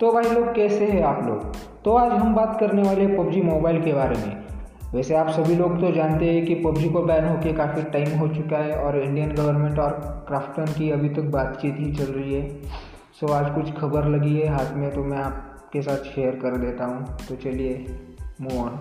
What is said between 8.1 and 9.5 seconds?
हो चुका है और इंडियन